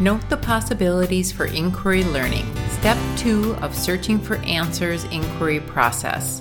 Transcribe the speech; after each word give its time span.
Note 0.00 0.26
the 0.30 0.36
possibilities 0.38 1.30
for 1.30 1.44
inquiry 1.44 2.04
learning. 2.04 2.46
Step 2.70 2.96
2 3.18 3.56
of 3.56 3.76
Searching 3.76 4.18
for 4.18 4.36
Answers 4.36 5.04
inquiry 5.04 5.60
process. 5.60 6.40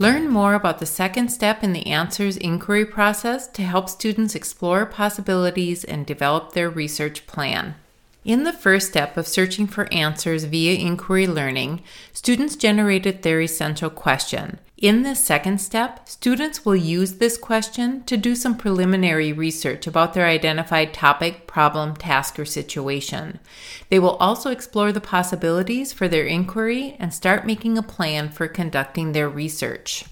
Learn 0.00 0.28
more 0.28 0.54
about 0.54 0.80
the 0.80 0.86
second 0.86 1.28
step 1.28 1.62
in 1.62 1.72
the 1.72 1.86
answers 1.86 2.36
inquiry 2.36 2.84
process 2.84 3.46
to 3.46 3.62
help 3.62 3.88
students 3.88 4.34
explore 4.34 4.84
possibilities 4.84 5.84
and 5.84 6.06
develop 6.06 6.54
their 6.54 6.68
research 6.68 7.24
plan. 7.28 7.76
In 8.24 8.42
the 8.42 8.52
first 8.52 8.88
step 8.88 9.16
of 9.16 9.28
searching 9.28 9.68
for 9.68 9.86
answers 9.94 10.42
via 10.42 10.76
inquiry 10.76 11.28
learning, 11.28 11.84
students 12.12 12.56
generated 12.56 13.22
their 13.22 13.40
essential 13.40 13.90
question. 13.90 14.58
In 14.80 15.02
this 15.02 15.18
second 15.18 15.60
step, 15.60 16.08
students 16.08 16.64
will 16.64 16.76
use 16.76 17.14
this 17.14 17.36
question 17.36 18.04
to 18.04 18.16
do 18.16 18.36
some 18.36 18.56
preliminary 18.56 19.32
research 19.32 19.88
about 19.88 20.14
their 20.14 20.26
identified 20.26 20.94
topic, 20.94 21.48
problem, 21.48 21.96
task, 21.96 22.38
or 22.38 22.44
situation. 22.44 23.40
They 23.88 23.98
will 23.98 24.14
also 24.18 24.52
explore 24.52 24.92
the 24.92 25.00
possibilities 25.00 25.92
for 25.92 26.06
their 26.06 26.24
inquiry 26.24 26.94
and 27.00 27.12
start 27.12 27.44
making 27.44 27.76
a 27.76 27.82
plan 27.82 28.28
for 28.28 28.46
conducting 28.46 29.10
their 29.10 29.28
research. 29.28 30.04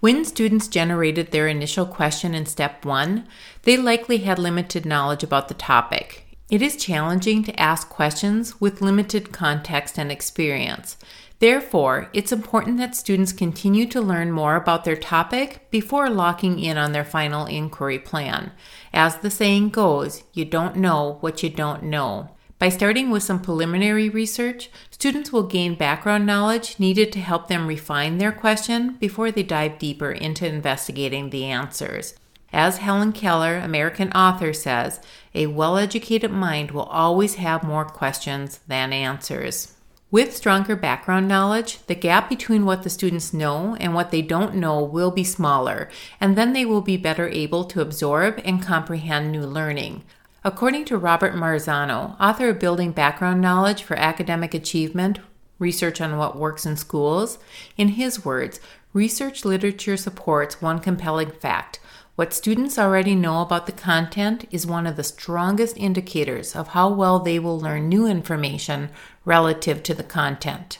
When 0.00 0.26
students 0.26 0.68
generated 0.68 1.30
their 1.30 1.48
initial 1.48 1.86
question 1.86 2.34
in 2.34 2.44
step 2.44 2.84
one, 2.84 3.26
they 3.62 3.78
likely 3.78 4.18
had 4.18 4.38
limited 4.38 4.84
knowledge 4.84 5.22
about 5.22 5.48
the 5.48 5.54
topic. 5.54 6.23
It 6.50 6.60
is 6.60 6.76
challenging 6.76 7.42
to 7.44 7.58
ask 7.58 7.88
questions 7.88 8.60
with 8.60 8.82
limited 8.82 9.32
context 9.32 9.98
and 9.98 10.12
experience. 10.12 10.98
Therefore, 11.38 12.10
it's 12.12 12.32
important 12.32 12.76
that 12.78 12.94
students 12.94 13.32
continue 13.32 13.86
to 13.86 14.00
learn 14.00 14.30
more 14.30 14.54
about 14.54 14.84
their 14.84 14.96
topic 14.96 15.70
before 15.70 16.10
locking 16.10 16.58
in 16.58 16.76
on 16.76 16.92
their 16.92 17.04
final 17.04 17.46
inquiry 17.46 17.98
plan. 17.98 18.52
As 18.92 19.16
the 19.16 19.30
saying 19.30 19.70
goes, 19.70 20.24
you 20.34 20.44
don't 20.44 20.76
know 20.76 21.16
what 21.20 21.42
you 21.42 21.48
don't 21.48 21.82
know. 21.84 22.30
By 22.58 22.68
starting 22.68 23.10
with 23.10 23.22
some 23.22 23.42
preliminary 23.42 24.08
research, 24.08 24.70
students 24.90 25.32
will 25.32 25.42
gain 25.42 25.74
background 25.74 26.24
knowledge 26.24 26.78
needed 26.78 27.10
to 27.12 27.20
help 27.20 27.48
them 27.48 27.66
refine 27.66 28.18
their 28.18 28.32
question 28.32 28.96
before 29.00 29.32
they 29.32 29.42
dive 29.42 29.78
deeper 29.78 30.12
into 30.12 30.46
investigating 30.46 31.30
the 31.30 31.44
answers. 31.44 32.14
As 32.54 32.78
Helen 32.78 33.10
Keller, 33.10 33.56
American 33.56 34.12
author, 34.12 34.52
says, 34.52 35.00
a 35.34 35.48
well 35.48 35.76
educated 35.76 36.30
mind 36.30 36.70
will 36.70 36.84
always 36.84 37.34
have 37.34 37.64
more 37.64 37.84
questions 37.84 38.60
than 38.68 38.92
answers. 38.92 39.74
With 40.12 40.36
stronger 40.36 40.76
background 40.76 41.26
knowledge, 41.26 41.84
the 41.88 41.96
gap 41.96 42.28
between 42.28 42.64
what 42.64 42.84
the 42.84 42.90
students 42.90 43.34
know 43.34 43.74
and 43.80 43.92
what 43.92 44.12
they 44.12 44.22
don't 44.22 44.54
know 44.54 44.80
will 44.84 45.10
be 45.10 45.24
smaller, 45.24 45.90
and 46.20 46.38
then 46.38 46.52
they 46.52 46.64
will 46.64 46.80
be 46.80 46.96
better 46.96 47.28
able 47.28 47.64
to 47.64 47.80
absorb 47.80 48.40
and 48.44 48.62
comprehend 48.62 49.32
new 49.32 49.42
learning. 49.42 50.04
According 50.44 50.84
to 50.84 50.96
Robert 50.96 51.34
Marzano, 51.34 52.14
author 52.20 52.50
of 52.50 52.60
Building 52.60 52.92
Background 52.92 53.40
Knowledge 53.40 53.82
for 53.82 53.96
Academic 53.96 54.54
Achievement 54.54 55.18
Research 55.58 56.00
on 56.00 56.16
What 56.18 56.36
Works 56.36 56.66
in 56.66 56.76
Schools, 56.76 57.38
in 57.76 57.88
his 57.88 58.24
words, 58.24 58.60
research 58.94 59.44
literature 59.44 59.98
supports 59.98 60.62
one 60.62 60.78
compelling 60.78 61.30
fact 61.30 61.78
what 62.16 62.32
students 62.32 62.78
already 62.78 63.16
know 63.16 63.42
about 63.42 63.66
the 63.66 63.72
content 63.72 64.46
is 64.52 64.66
one 64.66 64.86
of 64.86 64.94
the 64.94 65.02
strongest 65.02 65.76
indicators 65.76 66.54
of 66.54 66.68
how 66.68 66.88
well 66.88 67.18
they 67.18 67.40
will 67.40 67.58
learn 67.58 67.88
new 67.88 68.06
information 68.06 68.88
relative 69.24 69.82
to 69.82 69.94
the 69.94 70.04
content. 70.04 70.78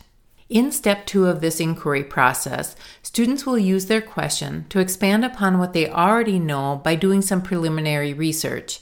In 0.48 0.70
step 0.70 1.06
two 1.06 1.26
of 1.26 1.40
this 1.40 1.58
inquiry 1.58 2.04
process, 2.04 2.76
students 3.02 3.44
will 3.44 3.58
use 3.58 3.86
their 3.86 4.00
question 4.00 4.66
to 4.68 4.78
expand 4.78 5.24
upon 5.24 5.58
what 5.58 5.72
they 5.72 5.88
already 5.88 6.38
know 6.38 6.80
by 6.84 6.94
doing 6.94 7.20
some 7.20 7.42
preliminary 7.42 8.14
research. 8.14 8.80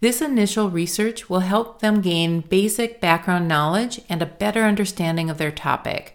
This 0.00 0.22
initial 0.22 0.70
research 0.70 1.28
will 1.28 1.40
help 1.40 1.80
them 1.80 2.00
gain 2.00 2.42
basic 2.42 3.00
background 3.00 3.48
knowledge 3.48 4.00
and 4.08 4.22
a 4.22 4.26
better 4.26 4.62
understanding 4.62 5.28
of 5.28 5.38
their 5.38 5.50
topic. 5.50 6.14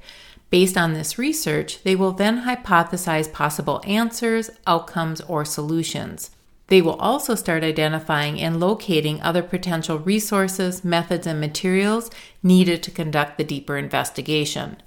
Based 0.53 0.77
on 0.77 0.93
this 0.93 1.17
research, 1.17 1.81
they 1.81 1.95
will 1.95 2.11
then 2.11 2.43
hypothesize 2.43 3.33
possible 3.33 3.81
answers, 3.87 4.51
outcomes, 4.67 5.19
or 5.21 5.45
solutions. 5.45 6.29
They 6.67 6.79
will 6.79 6.93
also 6.97 7.33
start 7.33 7.63
identifying 7.63 8.39
and 8.39 8.59
locating 8.59 9.19
other 9.19 9.41
potential 9.41 9.97
resources, 9.97 10.83
methods, 10.83 11.25
and 11.25 11.39
materials 11.39 12.11
needed 12.43 12.83
to 12.83 12.91
conduct 12.91 13.39
the 13.39 13.43
deeper 13.43 13.77
investigation. 13.77 14.77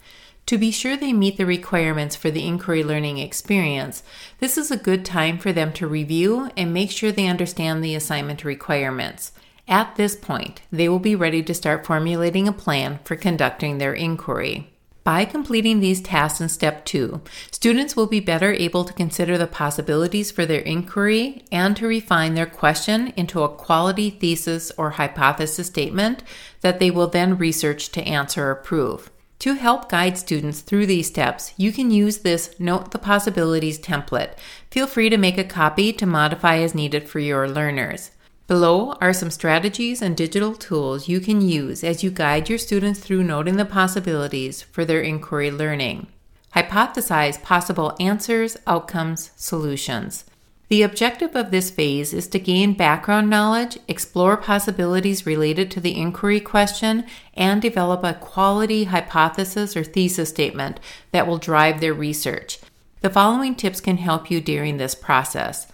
To 0.46 0.56
be 0.56 0.70
sure 0.70 0.96
they 0.96 1.12
meet 1.12 1.36
the 1.36 1.46
requirements 1.46 2.14
for 2.14 2.30
the 2.30 2.46
inquiry 2.46 2.84
learning 2.84 3.18
experience, 3.18 4.04
this 4.38 4.56
is 4.56 4.70
a 4.70 4.76
good 4.76 5.04
time 5.04 5.36
for 5.36 5.52
them 5.52 5.72
to 5.72 5.88
review 5.88 6.48
and 6.56 6.72
make 6.72 6.92
sure 6.92 7.10
they 7.10 7.26
understand 7.26 7.82
the 7.82 7.96
assignment 7.96 8.44
requirements. 8.44 9.32
At 9.66 9.96
this 9.96 10.14
point, 10.14 10.62
they 10.70 10.88
will 10.88 11.00
be 11.00 11.16
ready 11.16 11.42
to 11.42 11.54
start 11.54 11.84
formulating 11.84 12.46
a 12.46 12.52
plan 12.52 13.00
for 13.02 13.16
conducting 13.16 13.78
their 13.78 13.94
inquiry. 13.94 14.70
By 15.06 15.24
completing 15.24 15.78
these 15.78 16.00
tasks 16.00 16.40
in 16.40 16.48
step 16.48 16.84
two, 16.84 17.20
students 17.52 17.94
will 17.94 18.08
be 18.08 18.18
better 18.18 18.52
able 18.52 18.82
to 18.82 18.92
consider 18.92 19.38
the 19.38 19.46
possibilities 19.46 20.32
for 20.32 20.44
their 20.44 20.62
inquiry 20.62 21.44
and 21.52 21.76
to 21.76 21.86
refine 21.86 22.34
their 22.34 22.44
question 22.44 23.12
into 23.16 23.44
a 23.44 23.48
quality 23.48 24.10
thesis 24.10 24.72
or 24.76 24.90
hypothesis 24.90 25.68
statement 25.68 26.24
that 26.60 26.80
they 26.80 26.90
will 26.90 27.06
then 27.06 27.38
research 27.38 27.90
to 27.90 28.02
answer 28.02 28.50
or 28.50 28.56
prove. 28.56 29.12
To 29.38 29.52
help 29.52 29.88
guide 29.88 30.18
students 30.18 30.60
through 30.60 30.86
these 30.86 31.06
steps, 31.06 31.54
you 31.56 31.70
can 31.70 31.92
use 31.92 32.18
this 32.18 32.58
Note 32.58 32.90
the 32.90 32.98
Possibilities 32.98 33.78
template. 33.78 34.36
Feel 34.72 34.88
free 34.88 35.08
to 35.08 35.16
make 35.16 35.38
a 35.38 35.44
copy 35.44 35.92
to 35.92 36.04
modify 36.04 36.56
as 36.56 36.74
needed 36.74 37.08
for 37.08 37.20
your 37.20 37.48
learners. 37.48 38.10
Below 38.46 38.92
are 39.00 39.12
some 39.12 39.32
strategies 39.32 40.00
and 40.00 40.16
digital 40.16 40.54
tools 40.54 41.08
you 41.08 41.18
can 41.18 41.40
use 41.40 41.82
as 41.82 42.04
you 42.04 42.12
guide 42.12 42.48
your 42.48 42.58
students 42.58 43.00
through 43.00 43.24
noting 43.24 43.56
the 43.56 43.64
possibilities 43.64 44.62
for 44.62 44.84
their 44.84 45.00
inquiry 45.00 45.50
learning. 45.50 46.06
Hypothesize 46.54 47.42
possible 47.42 47.96
answers, 47.98 48.56
outcomes, 48.64 49.32
solutions. 49.34 50.24
The 50.68 50.82
objective 50.82 51.34
of 51.34 51.50
this 51.50 51.70
phase 51.70 52.14
is 52.14 52.28
to 52.28 52.38
gain 52.38 52.74
background 52.74 53.28
knowledge, 53.28 53.78
explore 53.88 54.36
possibilities 54.36 55.26
related 55.26 55.68
to 55.72 55.80
the 55.80 55.96
inquiry 55.96 56.40
question, 56.40 57.04
and 57.34 57.60
develop 57.60 58.04
a 58.04 58.14
quality 58.14 58.84
hypothesis 58.84 59.76
or 59.76 59.82
thesis 59.82 60.28
statement 60.28 60.78
that 61.10 61.26
will 61.26 61.38
drive 61.38 61.80
their 61.80 61.94
research. 61.94 62.60
The 63.00 63.10
following 63.10 63.56
tips 63.56 63.80
can 63.80 63.98
help 63.98 64.30
you 64.30 64.40
during 64.40 64.76
this 64.76 64.94
process. 64.94 65.66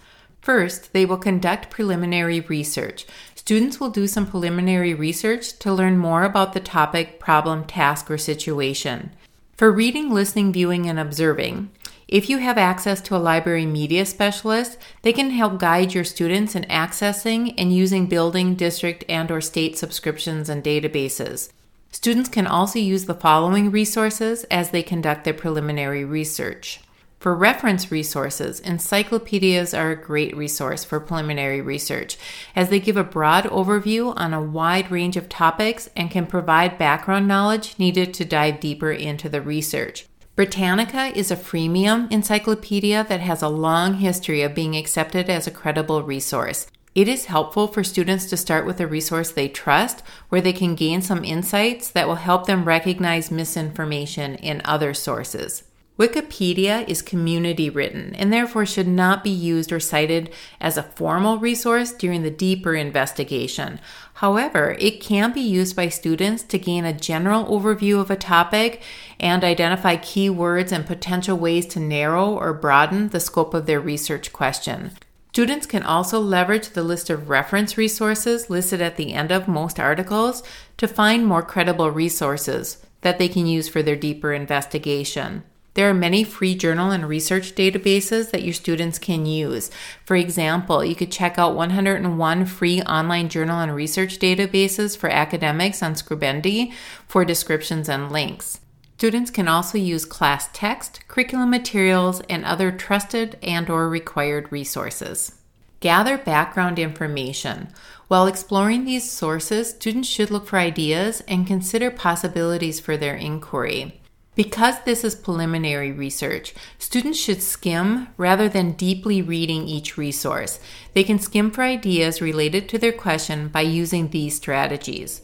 First, 0.43 0.91
they 0.91 1.05
will 1.05 1.17
conduct 1.17 1.69
preliminary 1.69 2.41
research. 2.41 3.05
Students 3.33 3.79
will 3.79 3.89
do 3.89 4.07
some 4.07 4.27
preliminary 4.27 4.93
research 4.93 5.57
to 5.59 5.73
learn 5.73 5.97
more 5.97 6.23
about 6.23 6.51
the 6.51 6.59
topic, 6.59 7.17
problem, 7.17 7.63
task, 7.63 8.11
or 8.11 8.17
situation. 8.17 9.11
For 9.55 9.71
reading, 9.71 10.11
listening, 10.11 10.51
viewing, 10.51 10.89
and 10.89 10.99
observing, 10.99 11.71
if 12.09 12.29
you 12.29 12.39
have 12.39 12.57
access 12.57 12.99
to 13.03 13.15
a 13.15 13.23
library 13.23 13.65
media 13.65 14.05
specialist, 14.05 14.77
they 15.01 15.13
can 15.13 15.29
help 15.29 15.59
guide 15.59 15.93
your 15.93 16.03
students 16.03 16.55
in 16.55 16.63
accessing 16.63 17.53
and 17.57 17.73
using 17.73 18.07
building, 18.07 18.55
district, 18.55 19.05
and 19.07 19.31
or 19.31 19.39
state 19.39 19.77
subscriptions 19.77 20.49
and 20.49 20.61
databases. 20.61 21.53
Students 21.91 22.27
can 22.27 22.47
also 22.47 22.79
use 22.79 23.05
the 23.05 23.15
following 23.15 23.71
resources 23.71 24.43
as 24.45 24.71
they 24.71 24.83
conduct 24.83 25.23
their 25.23 25.33
preliminary 25.33 26.03
research. 26.03 26.81
For 27.23 27.33
reference 27.33 27.89
resources, 27.89 28.59
encyclopedias 28.59 29.73
are 29.73 29.91
a 29.91 29.95
great 29.95 30.35
resource 30.35 30.83
for 30.83 30.99
preliminary 30.99 31.61
research, 31.61 32.17
as 32.53 32.67
they 32.67 32.81
give 32.81 32.97
a 32.97 33.03
broad 33.05 33.45
overview 33.45 34.13
on 34.17 34.33
a 34.33 34.43
wide 34.43 34.91
range 34.91 35.15
of 35.15 35.29
topics 35.29 35.89
and 35.95 36.11
can 36.11 36.25
provide 36.25 36.77
background 36.77 37.25
knowledge 37.25 37.79
needed 37.79 38.13
to 38.15 38.25
dive 38.25 38.59
deeper 38.59 38.91
into 38.91 39.29
the 39.29 39.41
research. 39.41 40.05
Britannica 40.35 41.17
is 41.17 41.31
a 41.31 41.37
freemium 41.37 42.11
encyclopedia 42.11 43.05
that 43.07 43.21
has 43.21 43.41
a 43.41 43.47
long 43.47 43.93
history 43.93 44.41
of 44.41 44.53
being 44.53 44.75
accepted 44.75 45.29
as 45.29 45.47
a 45.47 45.51
credible 45.51 46.03
resource. 46.03 46.67
It 46.93 47.07
is 47.07 47.27
helpful 47.27 47.67
for 47.67 47.85
students 47.85 48.25
to 48.31 48.35
start 48.35 48.65
with 48.65 48.81
a 48.81 48.85
resource 48.85 49.31
they 49.31 49.47
trust, 49.47 50.03
where 50.27 50.41
they 50.41 50.51
can 50.51 50.75
gain 50.75 51.01
some 51.01 51.23
insights 51.23 51.89
that 51.89 52.09
will 52.09 52.15
help 52.15 52.47
them 52.47 52.65
recognize 52.65 53.31
misinformation 53.31 54.35
in 54.35 54.61
other 54.65 54.93
sources. 54.93 55.63
Wikipedia 55.97 56.87
is 56.89 57.03
community 57.03 57.69
written 57.69 58.15
and 58.15 58.33
therefore 58.33 58.65
should 58.65 58.87
not 58.87 59.23
be 59.23 59.29
used 59.29 59.71
or 59.71 59.79
cited 59.79 60.31
as 60.59 60.75
a 60.75 60.81
formal 60.81 61.37
resource 61.37 61.91
during 61.91 62.23
the 62.23 62.31
deeper 62.31 62.73
investigation. 62.73 63.79
However, 64.15 64.75
it 64.79 64.99
can 64.99 65.33
be 65.33 65.41
used 65.41 65.75
by 65.75 65.89
students 65.89 66.41
to 66.43 66.57
gain 66.57 66.83
a 66.83 66.93
general 66.93 67.45
overview 67.45 68.01
of 68.01 68.09
a 68.09 68.15
topic 68.15 68.81
and 69.19 69.43
identify 69.43 69.95
keywords 69.95 70.71
and 70.71 70.87
potential 70.87 71.37
ways 71.37 71.67
to 71.67 71.79
narrow 71.79 72.27
or 72.27 72.53
broaden 72.53 73.09
the 73.09 73.19
scope 73.19 73.53
of 73.53 73.67
their 73.67 73.79
research 73.79 74.33
question. 74.33 74.93
Students 75.29 75.67
can 75.67 75.83
also 75.83 76.19
leverage 76.19 76.69
the 76.69 76.83
list 76.83 77.11
of 77.11 77.29
reference 77.29 77.77
resources 77.77 78.49
listed 78.49 78.81
at 78.81 78.97
the 78.97 79.13
end 79.13 79.31
of 79.31 79.47
most 79.47 79.79
articles 79.79 80.41
to 80.77 80.87
find 80.87 81.25
more 81.25 81.43
credible 81.43 81.91
resources 81.91 82.83
that 83.01 83.19
they 83.19 83.27
can 83.27 83.45
use 83.45 83.69
for 83.69 83.83
their 83.83 83.95
deeper 83.95 84.33
investigation. 84.33 85.43
There 85.75 85.89
are 85.89 85.93
many 85.93 86.23
free 86.23 86.53
journal 86.53 86.91
and 86.91 87.07
research 87.09 87.55
databases 87.55 88.29
that 88.29 88.43
your 88.43 88.53
students 88.53 88.99
can 88.99 89.25
use. 89.25 89.71
For 90.05 90.15
example, 90.15 90.85
you 90.85 90.93
could 90.93 91.11
check 91.11 91.39
out 91.39 91.55
101 91.55 92.45
free 92.45 92.81
online 92.83 93.27
journal 93.29 93.59
and 93.59 93.73
research 93.73 94.19
databases 94.19 94.95
for 94.95 95.09
academics 95.09 95.81
on 95.81 95.95
Scribendi 95.95 96.73
for 97.07 97.25
descriptions 97.25 97.89
and 97.89 98.11
links. 98.11 98.59
Students 98.97 99.31
can 99.31 99.47
also 99.47 99.77
use 99.77 100.05
class 100.05 100.47
text, 100.53 101.01
curriculum 101.07 101.49
materials, 101.49 102.21
and 102.29 102.45
other 102.45 102.71
trusted 102.71 103.37
and 103.41 103.69
or 103.69 103.89
required 103.89 104.51
resources. 104.51 105.39
Gather 105.79 106.17
background 106.17 106.79
information. 106.79 107.67
While 108.07 108.27
exploring 108.27 108.85
these 108.85 109.11
sources, 109.11 109.71
students 109.71 110.07
should 110.07 110.31
look 110.31 110.47
for 110.47 110.57
ideas 110.57 111.21
and 111.27 111.47
consider 111.47 111.89
possibilities 111.91 112.79
for 112.79 112.95
their 112.95 113.15
inquiry. 113.15 113.99
Because 114.35 114.81
this 114.81 115.03
is 115.03 115.13
preliminary 115.13 115.91
research, 115.91 116.55
students 116.79 117.19
should 117.19 117.43
skim 117.43 118.07
rather 118.17 118.49
than 118.49 118.71
deeply 118.71 119.21
reading 119.21 119.67
each 119.67 119.95
resource. 119.95 120.59
They 120.93 121.03
can 121.03 121.19
skim 121.19 121.51
for 121.51 121.61
ideas 121.61 122.21
related 122.21 122.67
to 122.69 122.79
their 122.79 122.91
question 122.91 123.47
by 123.49 123.61
using 123.61 124.09
these 124.09 124.35
strategies. 124.35 125.21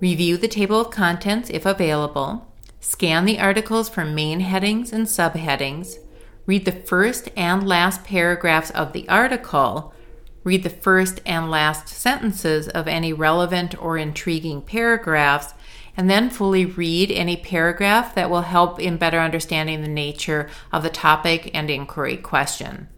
Review 0.00 0.36
the 0.36 0.48
table 0.48 0.80
of 0.80 0.90
contents 0.90 1.48
if 1.48 1.64
available. 1.64 2.46
Scan 2.80 3.24
the 3.24 3.38
articles 3.38 3.88
for 3.88 4.04
main 4.04 4.40
headings 4.40 4.92
and 4.92 5.06
subheadings. 5.06 5.96
Read 6.44 6.64
the 6.66 6.72
first 6.72 7.30
and 7.36 7.66
last 7.66 8.04
paragraphs 8.04 8.70
of 8.72 8.92
the 8.92 9.08
article. 9.08 9.94
Read 10.44 10.64
the 10.64 10.70
first 10.70 11.20
and 11.24 11.50
last 11.50 11.88
sentences 11.88 12.68
of 12.68 12.88
any 12.88 13.12
relevant 13.12 13.80
or 13.80 13.96
intriguing 13.96 14.60
paragraphs 14.60 15.54
and 15.96 16.08
then 16.08 16.30
fully 16.30 16.64
read 16.64 17.10
any 17.10 17.36
paragraph 17.36 18.14
that 18.14 18.30
will 18.30 18.42
help 18.42 18.80
in 18.80 18.96
better 18.96 19.18
understanding 19.18 19.82
the 19.82 19.88
nature 19.88 20.48
of 20.72 20.82
the 20.82 20.90
topic 20.90 21.50
and 21.54 21.70
inquiry 21.70 22.16
question. 22.16 22.88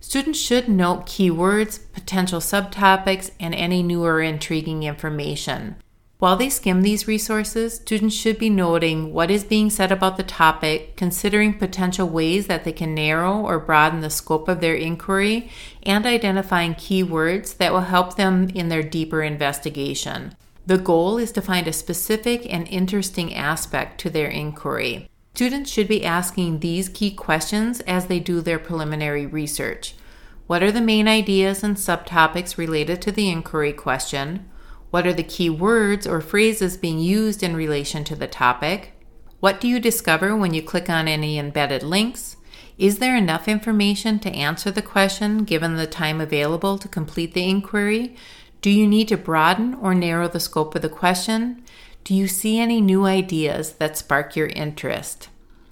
Students 0.00 0.38
should 0.38 0.68
note 0.68 1.06
keywords, 1.06 1.80
potential 1.92 2.40
subtopics, 2.40 3.30
and 3.40 3.54
any 3.54 3.82
new 3.82 4.04
or 4.04 4.20
intriguing 4.20 4.82
information. 4.82 5.76
While 6.18 6.36
they 6.36 6.48
skim 6.48 6.82
these 6.82 7.08
resources, 7.08 7.74
students 7.74 8.14
should 8.14 8.38
be 8.38 8.48
noting 8.48 9.12
what 9.12 9.30
is 9.30 9.44
being 9.44 9.68
said 9.68 9.90
about 9.90 10.16
the 10.16 10.22
topic, 10.22 10.96
considering 10.96 11.58
potential 11.58 12.08
ways 12.08 12.46
that 12.46 12.64
they 12.64 12.72
can 12.72 12.94
narrow 12.94 13.40
or 13.40 13.58
broaden 13.58 14.00
the 14.00 14.10
scope 14.10 14.48
of 14.48 14.60
their 14.60 14.74
inquiry, 14.74 15.50
and 15.82 16.06
identifying 16.06 16.74
keywords 16.74 17.56
that 17.56 17.72
will 17.72 17.80
help 17.80 18.16
them 18.16 18.48
in 18.54 18.68
their 18.68 18.82
deeper 18.82 19.22
investigation. 19.22 20.34
The 20.66 20.78
goal 20.78 21.18
is 21.18 21.30
to 21.32 21.42
find 21.42 21.68
a 21.68 21.72
specific 21.72 22.50
and 22.50 22.66
interesting 22.68 23.34
aspect 23.34 24.00
to 24.00 24.10
their 24.10 24.28
inquiry. 24.28 25.10
Students 25.34 25.70
should 25.70 25.88
be 25.88 26.04
asking 26.04 26.60
these 26.60 26.88
key 26.88 27.10
questions 27.10 27.80
as 27.80 28.06
they 28.06 28.18
do 28.18 28.40
their 28.40 28.58
preliminary 28.58 29.26
research. 29.26 29.94
What 30.46 30.62
are 30.62 30.72
the 30.72 30.80
main 30.80 31.06
ideas 31.06 31.62
and 31.62 31.76
subtopics 31.76 32.56
related 32.56 33.02
to 33.02 33.12
the 33.12 33.28
inquiry 33.28 33.72
question? 33.72 34.48
What 34.90 35.06
are 35.06 35.12
the 35.12 35.22
key 35.22 35.50
words 35.50 36.06
or 36.06 36.20
phrases 36.20 36.76
being 36.76 36.98
used 36.98 37.42
in 37.42 37.56
relation 37.56 38.04
to 38.04 38.16
the 38.16 38.26
topic? 38.26 38.92
What 39.40 39.60
do 39.60 39.68
you 39.68 39.80
discover 39.80 40.34
when 40.34 40.54
you 40.54 40.62
click 40.62 40.88
on 40.88 41.08
any 41.08 41.38
embedded 41.38 41.82
links? 41.82 42.36
Is 42.78 42.98
there 42.98 43.16
enough 43.16 43.48
information 43.48 44.18
to 44.20 44.30
answer 44.30 44.70
the 44.70 44.82
question 44.82 45.44
given 45.44 45.76
the 45.76 45.86
time 45.86 46.20
available 46.20 46.78
to 46.78 46.88
complete 46.88 47.34
the 47.34 47.48
inquiry? 47.48 48.16
Do 48.64 48.70
you 48.70 48.86
need 48.86 49.08
to 49.08 49.18
broaden 49.18 49.74
or 49.74 49.94
narrow 49.94 50.26
the 50.26 50.40
scope 50.40 50.74
of 50.74 50.80
the 50.80 50.88
question? 50.88 51.62
Do 52.02 52.14
you 52.14 52.26
see 52.26 52.58
any 52.58 52.80
new 52.80 53.04
ideas 53.04 53.72
that 53.72 53.98
spark 53.98 54.36
your 54.36 54.46
interest? 54.46 55.28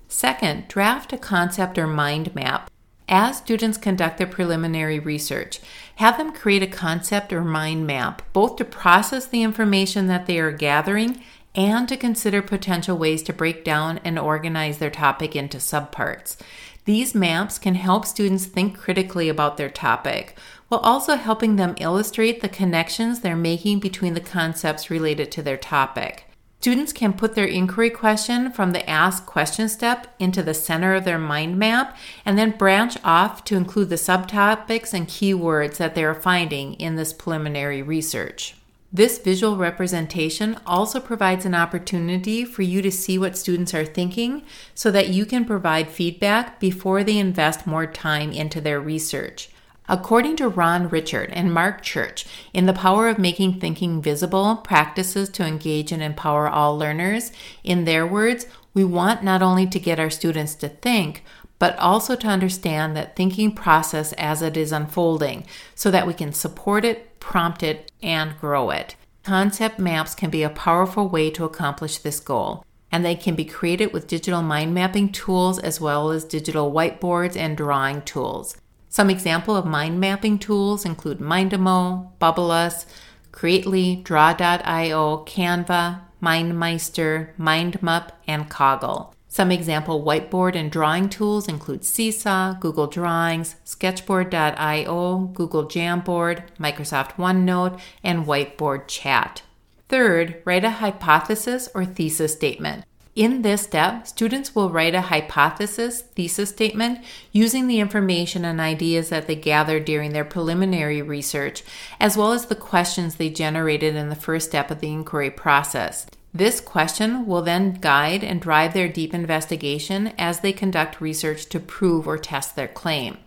Second, 0.08 0.68
draft 0.68 1.10
a 1.14 1.16
concept 1.16 1.78
or 1.78 1.86
mind 1.86 2.34
map. 2.34 2.70
As 3.08 3.38
students 3.38 3.78
conduct 3.78 4.18
their 4.18 4.26
preliminary 4.26 4.98
research, 4.98 5.60
have 5.96 6.18
them 6.18 6.34
create 6.34 6.62
a 6.62 6.66
concept 6.66 7.32
or 7.32 7.42
mind 7.42 7.86
map, 7.86 8.20
both 8.34 8.56
to 8.56 8.64
process 8.66 9.24
the 9.24 9.42
information 9.42 10.06
that 10.08 10.26
they 10.26 10.38
are 10.38 10.52
gathering 10.52 11.22
and 11.54 11.88
to 11.88 11.96
consider 11.96 12.42
potential 12.42 12.98
ways 12.98 13.22
to 13.22 13.32
break 13.32 13.64
down 13.64 14.00
and 14.04 14.18
organize 14.18 14.76
their 14.76 14.90
topic 14.90 15.34
into 15.34 15.56
subparts. 15.56 16.36
These 16.84 17.14
maps 17.14 17.58
can 17.58 17.76
help 17.76 18.04
students 18.06 18.44
think 18.44 18.76
critically 18.76 19.28
about 19.28 19.56
their 19.56 19.70
topic, 19.70 20.36
while 20.66 20.80
also 20.80 21.14
helping 21.14 21.54
them 21.54 21.76
illustrate 21.78 22.40
the 22.40 22.48
connections 22.48 23.20
they're 23.20 23.36
making 23.36 23.78
between 23.78 24.14
the 24.14 24.20
concepts 24.20 24.90
related 24.90 25.30
to 25.32 25.42
their 25.42 25.56
topic. 25.56 26.24
Students 26.60 26.92
can 26.92 27.12
put 27.12 27.34
their 27.34 27.46
inquiry 27.46 27.90
question 27.90 28.50
from 28.50 28.72
the 28.72 28.88
ask 28.88 29.26
question 29.26 29.68
step 29.68 30.14
into 30.18 30.42
the 30.42 30.54
center 30.54 30.94
of 30.94 31.04
their 31.04 31.18
mind 31.18 31.58
map 31.58 31.96
and 32.24 32.38
then 32.38 32.56
branch 32.56 32.96
off 33.04 33.44
to 33.44 33.56
include 33.56 33.88
the 33.88 33.96
subtopics 33.96 34.92
and 34.94 35.08
keywords 35.08 35.76
that 35.76 35.94
they 35.94 36.04
are 36.04 36.14
finding 36.14 36.74
in 36.74 36.96
this 36.96 37.12
preliminary 37.12 37.82
research. 37.82 38.54
This 38.94 39.18
visual 39.18 39.56
representation 39.56 40.58
also 40.66 41.00
provides 41.00 41.46
an 41.46 41.54
opportunity 41.54 42.44
for 42.44 42.60
you 42.60 42.82
to 42.82 42.92
see 42.92 43.18
what 43.18 43.38
students 43.38 43.72
are 43.72 43.86
thinking 43.86 44.42
so 44.74 44.90
that 44.90 45.08
you 45.08 45.24
can 45.24 45.46
provide 45.46 45.88
feedback 45.88 46.60
before 46.60 47.02
they 47.02 47.16
invest 47.16 47.66
more 47.66 47.86
time 47.86 48.32
into 48.32 48.60
their 48.60 48.80
research. 48.80 49.48
According 49.88 50.36
to 50.36 50.48
Ron 50.48 50.90
Ritchhart 50.90 51.30
and 51.32 51.54
Mark 51.54 51.80
Church 51.80 52.26
in 52.52 52.66
The 52.66 52.74
Power 52.74 53.08
of 53.08 53.18
Making 53.18 53.58
Thinking 53.60 54.02
Visible 54.02 54.56
Practices 54.56 55.30
to 55.30 55.46
Engage 55.46 55.90
and 55.90 56.02
Empower 56.02 56.46
All 56.48 56.76
Learners, 56.76 57.32
in 57.64 57.86
their 57.86 58.06
words, 58.06 58.46
we 58.74 58.84
want 58.84 59.24
not 59.24 59.40
only 59.40 59.66
to 59.66 59.80
get 59.80 59.98
our 59.98 60.10
students 60.10 60.54
to 60.56 60.68
think, 60.68 61.24
but 61.58 61.78
also 61.78 62.16
to 62.16 62.26
understand 62.26 62.96
that 62.96 63.16
thinking 63.16 63.54
process 63.54 64.12
as 64.14 64.42
it 64.42 64.56
is 64.56 64.72
unfolding 64.72 65.46
so 65.74 65.90
that 65.90 66.06
we 66.06 66.12
can 66.12 66.32
support 66.32 66.84
it, 66.84 67.11
prompt 67.22 67.62
it, 67.62 67.90
and 68.02 68.38
grow 68.38 68.70
it. 68.70 68.96
Concept 69.22 69.78
maps 69.78 70.14
can 70.14 70.28
be 70.28 70.42
a 70.42 70.50
powerful 70.50 71.08
way 71.08 71.30
to 71.30 71.44
accomplish 71.44 71.98
this 71.98 72.18
goal, 72.18 72.66
and 72.90 73.04
they 73.04 73.14
can 73.14 73.36
be 73.36 73.44
created 73.44 73.92
with 73.92 74.08
digital 74.08 74.42
mind 74.42 74.74
mapping 74.74 75.10
tools 75.12 75.58
as 75.60 75.80
well 75.80 76.10
as 76.10 76.24
digital 76.24 76.72
whiteboards 76.72 77.36
and 77.36 77.56
drawing 77.56 78.02
tools. 78.02 78.56
Some 78.88 79.08
example 79.08 79.56
of 79.56 79.64
mind 79.64 80.00
mapping 80.00 80.38
tools 80.38 80.84
include 80.84 81.18
Mindomo, 81.20 82.10
Bubbl.us, 82.20 82.84
Creately, 83.30 84.02
Draw.io, 84.04 85.24
Canva, 85.24 86.00
MindMeister, 86.22 87.34
MindMap, 87.38 88.10
and 88.26 88.50
Coggle. 88.50 89.14
Some 89.32 89.50
example 89.50 90.04
whiteboard 90.04 90.54
and 90.54 90.70
drawing 90.70 91.08
tools 91.08 91.48
include 91.48 91.86
Seesaw, 91.86 92.52
Google 92.60 92.86
Drawings, 92.86 93.56
Sketchboard.io, 93.64 95.30
Google 95.32 95.64
Jamboard, 95.64 96.42
Microsoft 96.60 97.12
OneNote, 97.12 97.80
and 98.04 98.26
Whiteboard 98.26 98.88
Chat. 98.88 99.40
Third, 99.88 100.42
write 100.44 100.66
a 100.66 100.70
hypothesis 100.72 101.70
or 101.74 101.86
thesis 101.86 102.34
statement. 102.34 102.84
In 103.16 103.40
this 103.40 103.62
step, 103.62 104.06
students 104.06 104.54
will 104.54 104.68
write 104.68 104.94
a 104.94 105.00
hypothesis 105.00 106.02
thesis 106.02 106.50
statement 106.50 107.02
using 107.32 107.68
the 107.68 107.80
information 107.80 108.44
and 108.44 108.60
ideas 108.60 109.08
that 109.08 109.28
they 109.28 109.36
gathered 109.36 109.86
during 109.86 110.12
their 110.12 110.26
preliminary 110.26 111.00
research, 111.00 111.62
as 111.98 112.18
well 112.18 112.32
as 112.32 112.46
the 112.46 112.54
questions 112.54 113.14
they 113.14 113.30
generated 113.30 113.96
in 113.96 114.10
the 114.10 114.14
first 114.14 114.50
step 114.50 114.70
of 114.70 114.80
the 114.80 114.92
inquiry 114.92 115.30
process. 115.30 116.06
This 116.34 116.60
question 116.60 117.26
will 117.26 117.42
then 117.42 117.74
guide 117.74 118.24
and 118.24 118.40
drive 118.40 118.72
their 118.72 118.88
deep 118.88 119.12
investigation 119.12 120.12
as 120.18 120.40
they 120.40 120.52
conduct 120.52 121.00
research 121.00 121.46
to 121.50 121.60
prove 121.60 122.06
or 122.06 122.16
test 122.16 122.56
their 122.56 122.68
claim. 122.68 123.18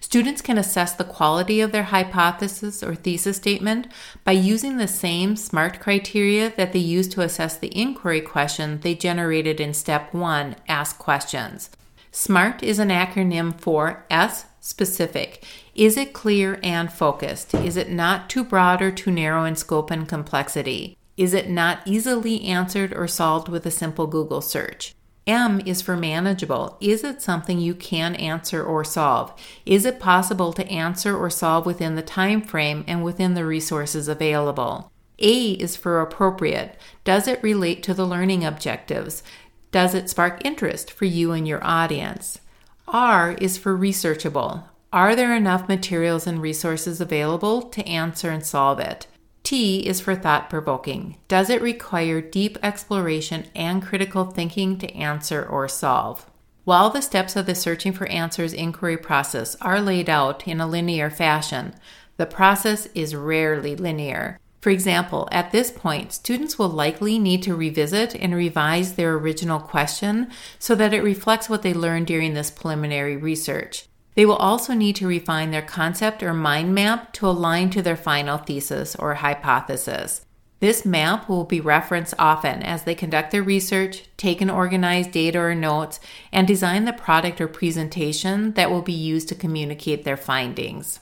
Students 0.00 0.42
can 0.42 0.58
assess 0.58 0.92
the 0.92 1.04
quality 1.04 1.62
of 1.62 1.72
their 1.72 1.84
hypothesis 1.84 2.82
or 2.82 2.94
thesis 2.94 3.38
statement 3.38 3.86
by 4.24 4.32
using 4.32 4.76
the 4.76 4.88
same 4.88 5.36
SMART 5.36 5.80
criteria 5.80 6.52
that 6.56 6.74
they 6.74 6.78
use 6.80 7.08
to 7.08 7.22
assess 7.22 7.56
the 7.56 7.74
inquiry 7.74 8.20
question 8.20 8.80
they 8.80 8.94
generated 8.94 9.58
in 9.58 9.72
step 9.72 10.12
one 10.12 10.56
ask 10.68 10.98
questions. 10.98 11.70
SMART 12.10 12.62
is 12.62 12.78
an 12.78 12.90
acronym 12.90 13.58
for 13.58 14.04
S, 14.10 14.44
specific. 14.60 15.42
Is 15.74 15.96
it 15.96 16.12
clear 16.12 16.60
and 16.62 16.92
focused? 16.92 17.54
Is 17.54 17.78
it 17.78 17.88
not 17.88 18.28
too 18.28 18.44
broad 18.44 18.82
or 18.82 18.90
too 18.90 19.10
narrow 19.10 19.44
in 19.44 19.56
scope 19.56 19.90
and 19.90 20.06
complexity? 20.06 20.98
Is 21.16 21.34
it 21.34 21.50
not 21.50 21.80
easily 21.84 22.44
answered 22.44 22.94
or 22.94 23.06
solved 23.06 23.48
with 23.48 23.66
a 23.66 23.70
simple 23.70 24.06
Google 24.06 24.40
search? 24.40 24.94
M 25.26 25.60
is 25.66 25.82
for 25.82 25.96
manageable. 25.96 26.76
Is 26.80 27.04
it 27.04 27.22
something 27.22 27.60
you 27.60 27.74
can 27.74 28.14
answer 28.16 28.62
or 28.62 28.82
solve? 28.82 29.32
Is 29.64 29.84
it 29.84 30.00
possible 30.00 30.52
to 30.54 30.66
answer 30.68 31.16
or 31.16 31.30
solve 31.30 31.64
within 31.64 31.94
the 31.94 32.02
time 32.02 32.42
frame 32.42 32.84
and 32.88 33.04
within 33.04 33.34
the 33.34 33.44
resources 33.44 34.08
available? 34.08 34.90
A 35.18 35.52
is 35.52 35.76
for 35.76 36.00
appropriate. 36.00 36.76
Does 37.04 37.28
it 37.28 37.42
relate 37.42 37.82
to 37.84 37.94
the 37.94 38.06
learning 38.06 38.44
objectives? 38.44 39.22
Does 39.70 39.94
it 39.94 40.10
spark 40.10 40.44
interest 40.44 40.90
for 40.90 41.04
you 41.04 41.32
and 41.32 41.46
your 41.46 41.64
audience? 41.64 42.40
R 42.88 43.32
is 43.32 43.56
for 43.56 43.76
researchable. 43.76 44.64
Are 44.92 45.14
there 45.14 45.34
enough 45.34 45.68
materials 45.68 46.26
and 46.26 46.42
resources 46.42 47.00
available 47.00 47.62
to 47.62 47.86
answer 47.86 48.30
and 48.30 48.44
solve 48.44 48.80
it? 48.80 49.06
T 49.52 49.86
is 49.86 50.00
for 50.00 50.14
thought 50.14 50.48
provoking. 50.48 51.18
Does 51.28 51.50
it 51.50 51.60
require 51.60 52.22
deep 52.22 52.56
exploration 52.62 53.44
and 53.54 53.82
critical 53.82 54.24
thinking 54.24 54.78
to 54.78 54.90
answer 54.94 55.44
or 55.44 55.68
solve? 55.68 56.24
While 56.64 56.88
the 56.88 57.02
steps 57.02 57.36
of 57.36 57.44
the 57.44 57.54
searching 57.54 57.92
for 57.92 58.06
answers 58.06 58.54
inquiry 58.54 58.96
process 58.96 59.54
are 59.56 59.78
laid 59.78 60.08
out 60.08 60.48
in 60.48 60.58
a 60.58 60.66
linear 60.66 61.10
fashion, 61.10 61.74
the 62.16 62.24
process 62.24 62.88
is 62.94 63.14
rarely 63.14 63.76
linear. 63.76 64.40
For 64.62 64.70
example, 64.70 65.28
at 65.30 65.52
this 65.52 65.70
point, 65.70 66.14
students 66.14 66.58
will 66.58 66.70
likely 66.70 67.18
need 67.18 67.42
to 67.42 67.54
revisit 67.54 68.14
and 68.14 68.34
revise 68.34 68.94
their 68.94 69.12
original 69.16 69.60
question 69.60 70.30
so 70.58 70.74
that 70.76 70.94
it 70.94 71.02
reflects 71.02 71.50
what 71.50 71.60
they 71.60 71.74
learned 71.74 72.06
during 72.06 72.32
this 72.32 72.50
preliminary 72.50 73.18
research. 73.18 73.84
They 74.14 74.26
will 74.26 74.36
also 74.36 74.74
need 74.74 74.96
to 74.96 75.06
refine 75.06 75.50
their 75.50 75.62
concept 75.62 76.22
or 76.22 76.34
mind 76.34 76.74
map 76.74 77.12
to 77.14 77.26
align 77.26 77.70
to 77.70 77.82
their 77.82 77.96
final 77.96 78.38
thesis 78.38 78.94
or 78.96 79.14
hypothesis. 79.14 80.26
This 80.60 80.84
map 80.84 81.28
will 81.28 81.44
be 81.44 81.60
referenced 81.60 82.14
often 82.20 82.62
as 82.62 82.84
they 82.84 82.94
conduct 82.94 83.32
their 83.32 83.42
research, 83.42 84.04
take 84.16 84.40
and 84.40 84.50
organize 84.50 85.08
data 85.08 85.40
or 85.40 85.56
notes, 85.56 85.98
and 86.30 86.46
design 86.46 86.84
the 86.84 86.92
product 86.92 87.40
or 87.40 87.48
presentation 87.48 88.52
that 88.52 88.70
will 88.70 88.82
be 88.82 88.92
used 88.92 89.28
to 89.30 89.34
communicate 89.34 90.04
their 90.04 90.16
findings. 90.16 91.00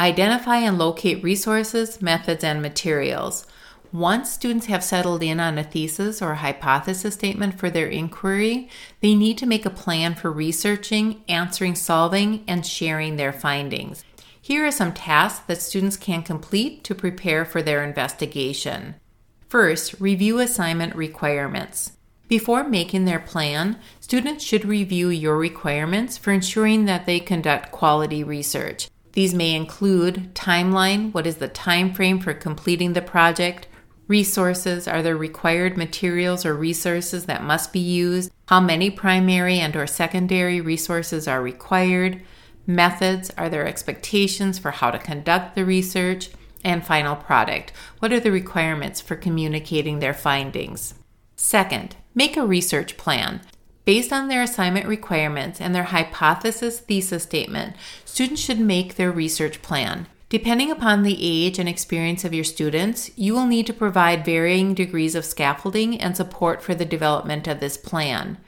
Identify 0.00 0.56
and 0.56 0.76
locate 0.76 1.22
resources, 1.22 2.02
methods, 2.02 2.42
and 2.42 2.60
materials. 2.62 3.46
Once 3.92 4.30
students 4.30 4.66
have 4.66 4.84
settled 4.84 5.20
in 5.20 5.40
on 5.40 5.58
a 5.58 5.64
thesis 5.64 6.22
or 6.22 6.32
a 6.32 6.36
hypothesis 6.36 7.14
statement 7.14 7.58
for 7.58 7.68
their 7.68 7.88
inquiry, 7.88 8.68
they 9.00 9.16
need 9.16 9.36
to 9.36 9.46
make 9.46 9.66
a 9.66 9.70
plan 9.70 10.14
for 10.14 10.30
researching, 10.30 11.20
answering, 11.28 11.74
solving, 11.74 12.44
and 12.46 12.64
sharing 12.64 13.16
their 13.16 13.32
findings. 13.32 14.04
Here 14.40 14.64
are 14.64 14.70
some 14.70 14.92
tasks 14.92 15.44
that 15.46 15.60
students 15.60 15.96
can 15.96 16.22
complete 16.22 16.84
to 16.84 16.94
prepare 16.94 17.44
for 17.44 17.62
their 17.62 17.82
investigation. 17.82 18.94
First, 19.48 20.00
review 20.00 20.38
assignment 20.38 20.94
requirements. 20.94 21.92
Before 22.28 22.62
making 22.62 23.06
their 23.06 23.18
plan, 23.18 23.76
students 23.98 24.44
should 24.44 24.64
review 24.64 25.08
your 25.08 25.36
requirements 25.36 26.16
for 26.16 26.30
ensuring 26.30 26.84
that 26.84 27.06
they 27.06 27.18
conduct 27.18 27.72
quality 27.72 28.22
research. 28.22 28.88
These 29.14 29.34
may 29.34 29.56
include 29.56 30.32
timeline, 30.34 31.12
what 31.12 31.26
is 31.26 31.38
the 31.38 31.48
time 31.48 31.92
frame 31.92 32.20
for 32.20 32.32
completing 32.32 32.92
the 32.92 33.02
project, 33.02 33.66
resources, 34.10 34.88
are 34.88 35.02
there 35.02 35.16
required 35.16 35.76
materials 35.76 36.44
or 36.44 36.54
resources 36.54 37.26
that 37.26 37.44
must 37.44 37.72
be 37.72 37.78
used, 37.78 38.30
how 38.48 38.60
many 38.60 38.90
primary 38.90 39.60
and 39.60 39.76
or 39.76 39.86
secondary 39.86 40.60
resources 40.60 41.28
are 41.28 41.40
required, 41.40 42.20
methods, 42.66 43.30
are 43.38 43.48
there 43.48 43.66
expectations 43.66 44.58
for 44.58 44.72
how 44.72 44.90
to 44.90 44.98
conduct 44.98 45.54
the 45.54 45.64
research, 45.64 46.30
and 46.64 46.84
final 46.84 47.16
product, 47.16 47.72
what 48.00 48.12
are 48.12 48.20
the 48.20 48.32
requirements 48.32 49.00
for 49.00 49.16
communicating 49.16 50.00
their 50.00 50.12
findings. 50.12 50.94
Second, 51.36 51.96
make 52.14 52.36
a 52.36 52.44
research 52.44 52.96
plan. 52.96 53.40
Based 53.84 54.12
on 54.12 54.28
their 54.28 54.42
assignment 54.42 54.86
requirements 54.86 55.60
and 55.60 55.74
their 55.74 55.84
hypothesis 55.84 56.80
thesis 56.80 57.22
statement, 57.22 57.76
students 58.04 58.42
should 58.42 58.60
make 58.60 58.96
their 58.96 59.10
research 59.10 59.62
plan. 59.62 60.06
Depending 60.30 60.70
upon 60.70 61.02
the 61.02 61.18
age 61.20 61.58
and 61.58 61.68
experience 61.68 62.24
of 62.24 62.32
your 62.32 62.44
students, 62.44 63.10
you 63.16 63.34
will 63.34 63.46
need 63.46 63.66
to 63.66 63.72
provide 63.72 64.24
varying 64.24 64.74
degrees 64.74 65.16
of 65.16 65.24
scaffolding 65.24 66.00
and 66.00 66.16
support 66.16 66.62
for 66.62 66.72
the 66.72 66.84
development 66.84 67.48
of 67.48 67.58
this 67.58 67.76
plan. 67.76 68.38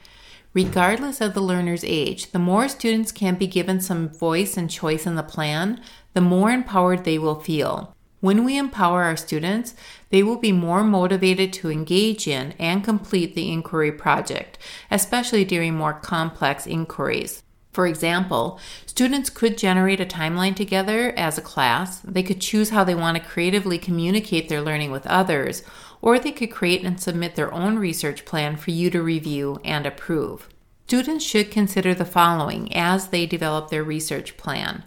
Regardless 0.55 1.21
of 1.21 1.35
the 1.35 1.41
learner's 1.41 1.83
age, 1.83 2.31
the 2.31 2.39
more 2.39 2.69
students 2.69 3.11
can 3.11 3.35
be 3.35 3.49
given 3.49 3.81
some 3.81 4.09
voice 4.09 4.57
and 4.57 4.71
choice 4.71 5.09
in 5.09 5.17
the 5.17 5.25
plan, 5.25 5.83
the 6.15 6.21
more 6.21 6.53
empowered 6.53 7.03
they 7.03 7.19
will 7.19 7.41
feel. 7.41 7.97
When 8.21 8.45
we 8.45 8.57
empower 8.57 9.03
our 9.03 9.17
students, 9.17 9.75
they 10.11 10.23
will 10.23 10.39
be 10.39 10.53
more 10.53 10.85
motivated 10.85 11.53
to 11.55 11.71
engage 11.73 12.29
in 12.29 12.53
and 12.61 12.85
complete 12.85 13.35
the 13.35 13.51
inquiry 13.51 13.91
project, 13.91 14.57
especially 14.89 15.45
during 15.45 15.75
more 15.75 15.95
complex 15.95 16.65
inquiries. 16.65 17.43
For 17.73 17.87
example, 17.87 18.61
students 18.85 19.31
could 19.31 19.57
generate 19.57 20.01
a 20.01 20.05
timeline 20.05 20.55
together 20.55 21.15
as 21.17 21.39
a 21.39 21.43
class. 21.43 22.01
They 22.01 22.23
could 22.23 22.41
choose 22.41 22.71
how 22.71 22.85
they 22.85 22.95
want 22.95 23.17
to 23.17 23.23
creatively 23.23 23.79
communicate 23.79 24.49
their 24.49 24.61
learning 24.61 24.91
with 24.91 25.07
others, 25.07 25.63
or 26.03 26.19
they 26.19 26.33
could 26.33 26.51
create 26.51 26.85
and 26.85 27.01
submit 27.01 27.35
their 27.35 27.53
own 27.53 27.79
research 27.79 28.27
plan 28.27 28.57
for 28.57 28.73
you 28.73 28.91
to 28.91 29.03
review 29.03 29.59
and 29.65 29.87
approve. 29.87 30.49
Students 30.87 31.25
should 31.25 31.51
consider 31.51 31.95
the 31.95 32.05
following 32.05 32.75
as 32.75 33.09
they 33.09 33.25
develop 33.25 33.71
their 33.71 33.83
research 33.83 34.37
plan 34.37 34.85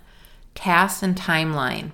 tasks 0.53 1.03
and 1.03 1.15
timeline. 1.15 1.91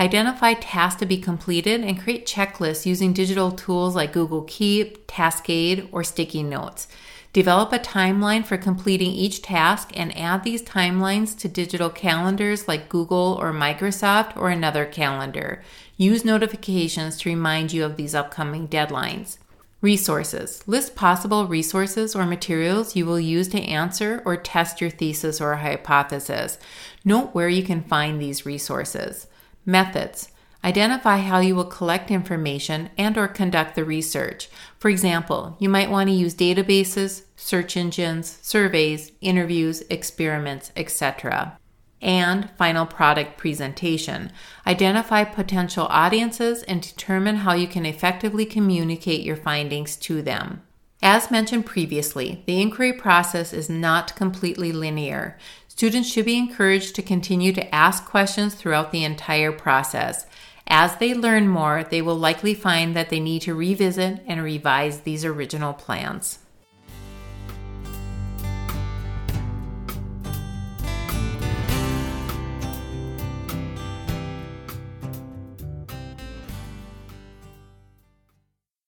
Identify 0.00 0.54
tasks 0.54 0.98
to 0.98 1.06
be 1.06 1.18
completed 1.18 1.82
and 1.82 2.00
create 2.00 2.26
checklists 2.26 2.86
using 2.86 3.12
digital 3.12 3.52
tools 3.52 3.94
like 3.94 4.12
Google 4.12 4.42
Keep, 4.42 5.06
Taskade, 5.06 5.88
or 5.92 6.02
sticky 6.02 6.42
notes. 6.42 6.88
Develop 7.34 7.72
a 7.72 7.80
timeline 7.80 8.44
for 8.46 8.56
completing 8.56 9.10
each 9.10 9.42
task 9.42 9.90
and 9.94 10.16
add 10.16 10.44
these 10.44 10.62
timelines 10.62 11.36
to 11.40 11.48
digital 11.48 11.90
calendars 11.90 12.68
like 12.68 12.88
Google 12.88 13.36
or 13.40 13.52
Microsoft 13.52 14.36
or 14.36 14.50
another 14.50 14.86
calendar. 14.86 15.60
Use 15.96 16.24
notifications 16.24 17.18
to 17.18 17.28
remind 17.28 17.72
you 17.72 17.84
of 17.84 17.96
these 17.96 18.14
upcoming 18.14 18.68
deadlines. 18.68 19.38
Resources. 19.80 20.62
List 20.68 20.94
possible 20.94 21.48
resources 21.48 22.14
or 22.14 22.24
materials 22.24 22.94
you 22.94 23.04
will 23.04 23.18
use 23.18 23.48
to 23.48 23.60
answer 23.60 24.22
or 24.24 24.36
test 24.36 24.80
your 24.80 24.90
thesis 24.90 25.40
or 25.40 25.56
hypothesis. 25.56 26.56
Note 27.04 27.34
where 27.34 27.48
you 27.48 27.64
can 27.64 27.82
find 27.82 28.20
these 28.20 28.46
resources. 28.46 29.26
Methods. 29.66 30.28
Identify 30.64 31.18
how 31.18 31.40
you 31.40 31.54
will 31.54 31.66
collect 31.66 32.10
information 32.10 32.88
and 32.96 33.18
or 33.18 33.28
conduct 33.28 33.74
the 33.74 33.84
research. 33.84 34.48
For 34.78 34.88
example, 34.88 35.58
you 35.60 35.68
might 35.68 35.90
want 35.90 36.08
to 36.08 36.14
use 36.14 36.34
databases, 36.34 37.24
search 37.36 37.76
engines, 37.76 38.38
surveys, 38.40 39.12
interviews, 39.20 39.82
experiments, 39.90 40.72
etc. 40.74 41.58
And 42.00 42.48
final 42.56 42.86
product 42.86 43.36
presentation. 43.36 44.32
Identify 44.66 45.24
potential 45.24 45.86
audiences 45.90 46.62
and 46.62 46.80
determine 46.80 47.36
how 47.36 47.52
you 47.52 47.66
can 47.66 47.84
effectively 47.84 48.46
communicate 48.46 49.20
your 49.20 49.36
findings 49.36 49.96
to 49.96 50.22
them. 50.22 50.62
As 51.02 51.30
mentioned 51.30 51.66
previously, 51.66 52.42
the 52.46 52.62
inquiry 52.62 52.94
process 52.94 53.52
is 53.52 53.68
not 53.68 54.16
completely 54.16 54.72
linear. 54.72 55.36
Students 55.68 56.10
should 56.10 56.24
be 56.24 56.38
encouraged 56.38 56.94
to 56.94 57.02
continue 57.02 57.52
to 57.52 57.74
ask 57.74 58.06
questions 58.06 58.54
throughout 58.54 58.90
the 58.90 59.04
entire 59.04 59.52
process. 59.52 60.24
As 60.66 60.96
they 60.96 61.14
learn 61.14 61.48
more, 61.48 61.84
they 61.84 62.02
will 62.02 62.16
likely 62.16 62.54
find 62.54 62.96
that 62.96 63.10
they 63.10 63.20
need 63.20 63.42
to 63.42 63.54
revisit 63.54 64.20
and 64.26 64.42
revise 64.42 65.00
these 65.00 65.24
original 65.24 65.72
plans. 65.72 66.38